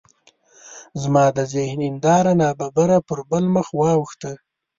زما 1.01 1.25
د 1.37 1.39
ذهن 1.53 1.79
هنداره 1.87 2.33
ناببره 2.41 2.97
پر 3.07 3.19
بل 3.29 3.43
مخ 3.55 3.67
واوښته. 3.79 4.31